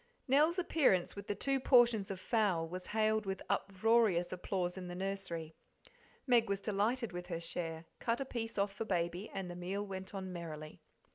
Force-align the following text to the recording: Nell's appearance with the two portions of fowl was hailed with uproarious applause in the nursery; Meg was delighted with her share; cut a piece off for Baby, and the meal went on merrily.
Nell's 0.27 0.57
appearance 0.57 1.15
with 1.15 1.27
the 1.27 1.35
two 1.35 1.59
portions 1.59 2.09
of 2.09 2.19
fowl 2.19 2.67
was 2.67 2.87
hailed 2.87 3.27
with 3.27 3.43
uproarious 3.51 4.33
applause 4.33 4.75
in 4.75 4.87
the 4.87 4.95
nursery; 4.95 5.53
Meg 6.25 6.49
was 6.49 6.59
delighted 6.59 7.11
with 7.11 7.27
her 7.27 7.39
share; 7.39 7.85
cut 7.99 8.19
a 8.19 8.25
piece 8.25 8.57
off 8.57 8.73
for 8.73 8.83
Baby, 8.85 9.29
and 9.31 9.47
the 9.47 9.55
meal 9.55 9.85
went 9.85 10.15
on 10.15 10.33
merrily. 10.33 10.81